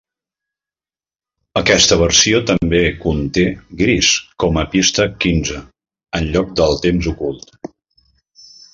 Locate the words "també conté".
2.53-3.45